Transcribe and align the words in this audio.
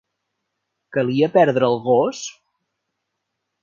Calia 0.97 1.31
perdre 1.37 1.71
el 1.75 1.79
gos? 1.87 2.27